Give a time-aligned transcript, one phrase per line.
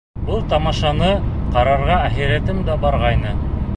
[0.27, 1.11] Был тамашаны
[1.57, 3.37] ҡарарға әхирәтем дә барғайны.